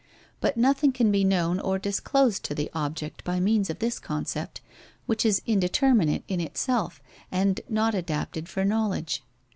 [0.39, 4.59] But nothing can be known or disclosed to the object by means of this concept,
[5.05, 9.21] which is indeterminate in itself and not adapted for knowledge.